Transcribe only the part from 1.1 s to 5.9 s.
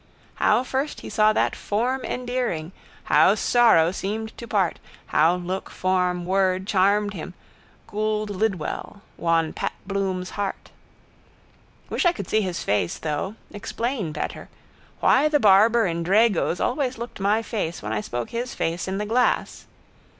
saw that form endearing, how sorrow seemed to part, how look,